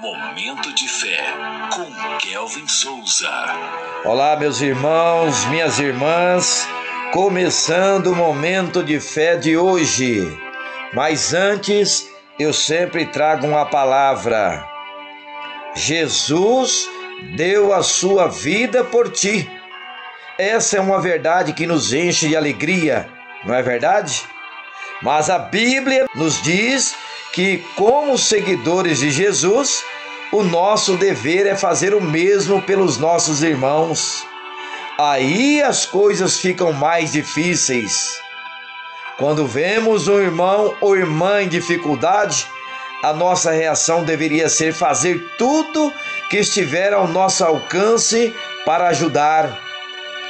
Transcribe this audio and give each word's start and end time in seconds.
Momento 0.00 0.72
de 0.72 0.88
Fé, 0.88 1.22
com 1.74 2.16
Kelvin 2.20 2.66
Souza. 2.66 3.30
Olá, 4.02 4.34
meus 4.34 4.62
irmãos, 4.62 5.44
minhas 5.50 5.78
irmãs, 5.78 6.66
começando 7.12 8.06
o 8.06 8.16
Momento 8.16 8.82
de 8.82 8.98
Fé 8.98 9.36
de 9.36 9.58
hoje. 9.58 10.26
Mas 10.94 11.34
antes, 11.34 12.08
eu 12.38 12.50
sempre 12.50 13.04
trago 13.04 13.46
uma 13.46 13.66
palavra. 13.66 14.66
Jesus 15.74 16.88
deu 17.36 17.74
a 17.74 17.82
sua 17.82 18.26
vida 18.26 18.82
por 18.82 19.12
ti. 19.12 19.50
Essa 20.38 20.78
é 20.78 20.80
uma 20.80 20.98
verdade 20.98 21.52
que 21.52 21.66
nos 21.66 21.92
enche 21.92 22.26
de 22.26 22.36
alegria, 22.38 23.06
não 23.44 23.54
é 23.54 23.60
verdade? 23.60 24.22
Mas 25.02 25.28
a 25.28 25.38
Bíblia 25.38 26.06
nos 26.14 26.40
diz 26.40 26.96
que, 27.32 27.58
como 27.76 28.18
seguidores 28.18 28.98
de 28.98 29.10
Jesus, 29.10 29.84
o 30.32 30.42
nosso 30.42 30.96
dever 30.96 31.46
é 31.46 31.56
fazer 31.56 31.94
o 31.94 32.00
mesmo 32.00 32.62
pelos 32.62 32.98
nossos 32.98 33.42
irmãos. 33.42 34.24
Aí 34.98 35.62
as 35.62 35.86
coisas 35.86 36.38
ficam 36.38 36.72
mais 36.72 37.12
difíceis. 37.12 38.20
Quando 39.18 39.46
vemos 39.46 40.08
um 40.08 40.18
irmão 40.18 40.74
ou 40.80 40.96
irmã 40.96 41.42
em 41.42 41.48
dificuldade, 41.48 42.46
a 43.02 43.12
nossa 43.12 43.50
reação 43.50 44.04
deveria 44.04 44.48
ser 44.48 44.72
fazer 44.72 45.18
tudo 45.36 45.92
que 46.28 46.38
estiver 46.38 46.92
ao 46.92 47.08
nosso 47.08 47.44
alcance 47.44 48.34
para 48.64 48.88
ajudar. 48.88 49.58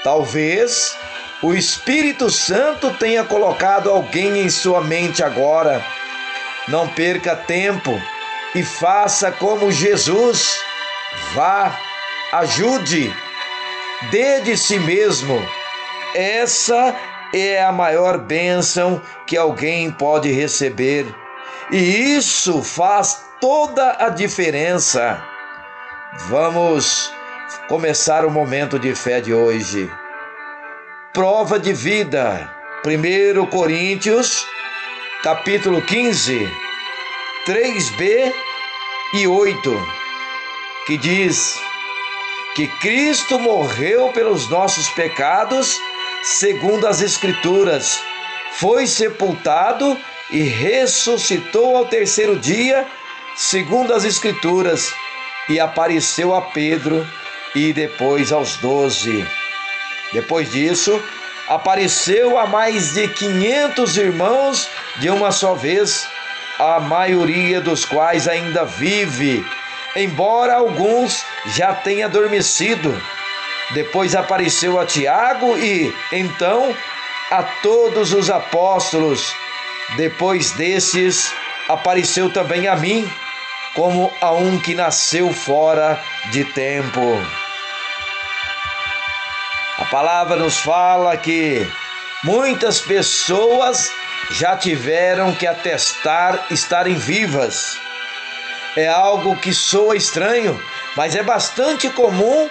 Talvez 0.03 0.97
o 1.43 1.53
Espírito 1.53 2.31
Santo 2.31 2.91
tenha 2.95 3.25
colocado 3.25 3.91
alguém 3.91 4.41
em 4.41 4.51
sua 4.51 4.81
mente 4.81 5.23
agora 5.23 5.85
não 6.69 6.87
perca 6.87 7.35
tempo 7.35 8.01
e 8.55 8.63
faça 8.63 9.31
como 9.33 9.71
Jesus. 9.71 10.61
Vá, 11.35 11.79
ajude, 12.33 13.15
dê 14.11 14.41
de 14.41 14.57
si 14.57 14.79
mesmo. 14.79 15.41
Essa 16.15 16.95
é 17.33 17.63
a 17.63 17.71
maior 17.71 18.19
bênção 18.19 19.01
que 19.27 19.37
alguém 19.37 19.91
pode 19.91 20.31
receber. 20.31 21.07
E 21.71 22.17
isso 22.17 22.63
faz 22.63 23.25
toda 23.41 23.97
a 23.99 24.09
diferença. 24.09 25.23
Vamos 26.29 27.13
começar 27.69 28.25
o 28.25 28.31
momento 28.31 28.79
de 28.79 28.95
fé 28.95 29.21
de 29.21 29.33
hoje. 29.33 29.91
Prova 31.13 31.59
de 31.59 31.73
vida. 31.73 32.51
1 32.85 33.47
Coríntios 33.47 34.47
capítulo 35.23 35.83
15, 35.83 36.51
3b 37.47 38.33
e 39.15 39.27
8, 39.27 39.89
que 40.87 40.99
diz 40.99 41.59
que 42.55 42.67
Cristo 42.67 43.39
morreu 43.39 44.13
pelos 44.13 44.49
nossos 44.51 44.89
pecados, 44.91 45.79
segundo 46.23 46.87
as 46.87 47.01
Escrituras, 47.01 48.03
foi 48.53 48.87
sepultado 48.87 49.99
e 50.31 50.43
ressuscitou 50.43 51.77
ao 51.77 51.87
terceiro 51.87 52.39
dia, 52.39 52.87
segundo 53.35 53.95
as 53.95 54.05
Escrituras, 54.05 54.93
e 55.49 55.59
apareceu 55.59 56.35
a 56.35 56.43
Pedro 56.43 57.09
e 57.55 57.73
depois 57.73 58.33
aos 58.33 58.57
doze. 58.57 59.27
Depois 60.13 60.53
disso, 60.53 61.03
apareceu 61.49 62.39
a 62.39 62.47
mais 62.47 62.93
de 62.93 63.09
500 63.09 63.97
irmãos 63.97 64.69
de 64.99 65.09
uma 65.09 65.33
só 65.33 65.55
vez, 65.55 66.07
a 66.61 66.79
maioria 66.79 67.59
dos 67.59 67.87
quais 67.87 68.29
ainda 68.29 68.67
vive, 68.67 69.43
embora 69.97 70.57
alguns 70.57 71.25
já 71.47 71.73
tenham 71.73 72.07
adormecido. 72.07 72.95
Depois 73.71 74.15
apareceu 74.15 74.79
a 74.79 74.85
Tiago 74.85 75.57
e, 75.57 75.91
então, 76.13 76.77
a 77.31 77.43
todos 77.43 78.13
os 78.13 78.29
apóstolos. 78.29 79.35
Depois 79.97 80.51
desses, 80.51 81.33
apareceu 81.67 82.31
também 82.31 82.69
a 82.69 82.77
mim, 82.77 83.11
como 83.75 84.13
a 84.21 84.33
um 84.33 84.59
que 84.59 84.75
nasceu 84.75 85.33
fora 85.33 85.99
de 86.31 86.45
tempo. 86.45 87.01
A 89.79 89.85
palavra 89.87 90.37
nos 90.37 90.59
fala 90.59 91.17
que 91.17 91.67
muitas 92.23 92.81
pessoas 92.81 93.91
já 94.31 94.57
tiveram 94.57 95.35
que 95.35 95.47
atestar 95.47 96.47
estarem 96.51 96.95
vivas. 96.95 97.79
É 98.77 98.87
algo 98.87 99.37
que 99.37 99.53
soa 99.53 99.97
estranho, 99.97 100.61
mas 100.97 101.17
é 101.17 101.23
bastante 101.23 101.89
comum 101.91 102.49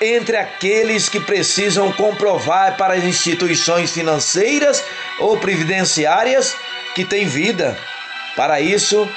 entre 0.00 0.36
aqueles 0.36 1.08
que 1.08 1.20
precisam 1.20 1.92
comprovar 1.92 2.76
para 2.76 2.94
as 2.94 3.04
instituições 3.04 3.92
financeiras 3.92 4.84
ou 5.20 5.38
previdenciárias 5.38 6.56
que 6.94 7.04
têm 7.04 7.26
vida. 7.26 7.78
Para 8.34 8.60
isso, 8.60 9.08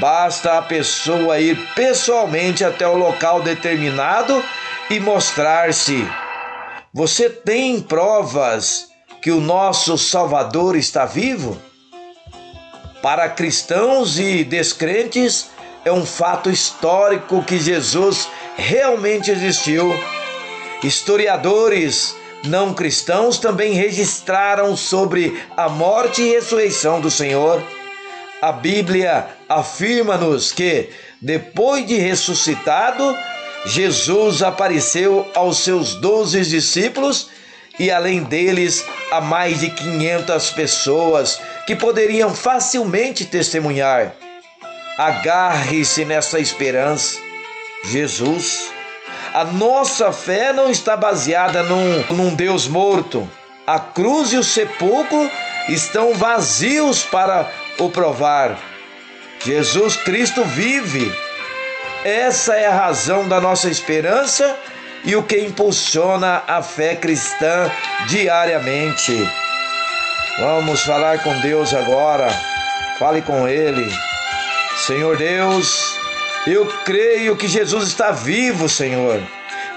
basta 0.00 0.58
a 0.58 0.62
pessoa 0.62 1.38
ir 1.38 1.56
pessoalmente 1.74 2.64
até 2.64 2.88
o 2.88 2.96
local 2.96 3.42
determinado 3.42 4.42
e 4.88 4.98
mostrar-se 4.98 6.08
você 6.92 7.30
tem 7.30 7.80
provas 7.80 8.89
que 9.20 9.30
o 9.30 9.40
nosso 9.40 9.98
Salvador 9.98 10.76
está 10.76 11.04
vivo? 11.04 11.60
Para 13.02 13.28
cristãos 13.28 14.18
e 14.18 14.44
descrentes, 14.44 15.50
é 15.84 15.92
um 15.92 16.04
fato 16.04 16.50
histórico 16.50 17.42
que 17.42 17.58
Jesus 17.58 18.28
realmente 18.56 19.30
existiu. 19.30 19.92
Historiadores 20.82 22.14
não 22.44 22.72
cristãos 22.72 23.38
também 23.38 23.72
registraram 23.72 24.76
sobre 24.76 25.42
a 25.56 25.68
morte 25.68 26.22
e 26.22 26.32
ressurreição 26.32 27.00
do 27.00 27.10
Senhor. 27.10 27.62
A 28.40 28.52
Bíblia 28.52 29.26
afirma-nos 29.48 30.50
que, 30.50 30.88
depois 31.20 31.86
de 31.86 31.96
ressuscitado, 31.96 33.16
Jesus 33.66 34.42
apareceu 34.42 35.26
aos 35.34 35.58
seus 35.58 35.94
doze 35.94 36.40
discípulos 36.42 37.28
e, 37.80 37.90
além 37.90 38.22
deles, 38.22 38.84
a 39.10 39.22
mais 39.22 39.60
de 39.60 39.70
500 39.70 40.50
pessoas 40.50 41.40
que 41.66 41.74
poderiam 41.74 42.34
facilmente 42.34 43.24
testemunhar. 43.24 44.12
Agarre-se 44.98 46.04
nessa 46.04 46.38
esperança. 46.38 47.18
Jesus. 47.84 48.70
A 49.32 49.44
nossa 49.44 50.12
fé 50.12 50.52
não 50.52 50.70
está 50.70 50.94
baseada 50.94 51.62
num, 51.62 52.04
num 52.10 52.34
Deus 52.34 52.68
morto. 52.68 53.26
A 53.66 53.80
cruz 53.80 54.30
e 54.34 54.36
o 54.36 54.44
sepulcro 54.44 55.30
estão 55.66 56.12
vazios 56.12 57.02
para 57.02 57.50
o 57.78 57.88
provar. 57.88 58.58
Jesus 59.42 59.96
Cristo 59.96 60.44
vive 60.44 61.10
essa 62.04 62.54
é 62.54 62.66
a 62.66 62.74
razão 62.74 63.28
da 63.28 63.40
nossa 63.40 63.68
esperança 63.68 64.56
e 65.04 65.16
o 65.16 65.22
que 65.22 65.38
impulsiona 65.38 66.42
a 66.46 66.62
fé 66.62 66.94
cristã 66.96 67.70
diariamente. 68.08 69.16
Vamos 70.38 70.80
falar 70.82 71.22
com 71.22 71.38
Deus 71.40 71.74
agora. 71.74 72.28
Fale 72.98 73.22
com 73.22 73.48
Ele. 73.48 73.90
Senhor 74.86 75.16
Deus, 75.16 75.94
eu 76.46 76.66
creio 76.84 77.36
que 77.36 77.48
Jesus 77.48 77.88
está 77.88 78.10
vivo, 78.10 78.68
Senhor. 78.68 79.20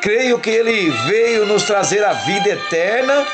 Creio 0.02 0.40
que 0.40 0.50
Ele 0.50 0.90
veio 1.08 1.46
nos 1.46 1.64
trazer 1.64 2.04
a 2.04 2.14
vida 2.14 2.50
eterna 2.50 3.26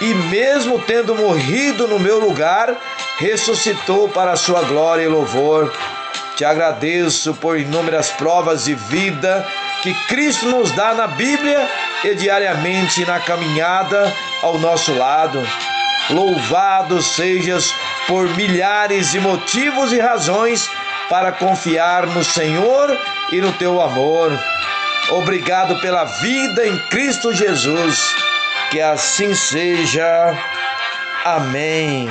e, 0.00 0.14
mesmo 0.14 0.78
tendo 0.80 1.14
morrido 1.14 1.86
no 1.88 1.98
meu 1.98 2.18
lugar, 2.18 2.76
ressuscitou 3.18 4.08
para 4.08 4.32
a 4.32 4.36
Sua 4.36 4.62
glória 4.62 5.02
e 5.02 5.08
louvor. 5.08 5.72
Te 6.38 6.44
agradeço 6.44 7.34
por 7.34 7.58
inúmeras 7.58 8.12
provas 8.12 8.66
de 8.66 8.74
vida 8.76 9.44
que 9.82 9.92
Cristo 10.06 10.46
nos 10.46 10.70
dá 10.70 10.94
na 10.94 11.08
Bíblia 11.08 11.68
e 12.04 12.14
diariamente 12.14 13.04
na 13.04 13.18
caminhada 13.18 14.14
ao 14.40 14.56
nosso 14.56 14.94
lado. 14.94 15.44
Louvado 16.08 17.02
sejas 17.02 17.74
por 18.06 18.28
milhares 18.36 19.10
de 19.10 19.18
motivos 19.18 19.92
e 19.92 19.98
razões 19.98 20.70
para 21.10 21.32
confiar 21.32 22.06
no 22.06 22.22
Senhor 22.22 22.96
e 23.32 23.40
no 23.40 23.52
teu 23.54 23.80
amor. 23.80 24.30
Obrigado 25.10 25.80
pela 25.80 26.04
vida 26.04 26.64
em 26.64 26.78
Cristo 26.86 27.34
Jesus. 27.34 28.14
Que 28.70 28.80
assim 28.80 29.34
seja. 29.34 30.38
Amém. 31.24 32.08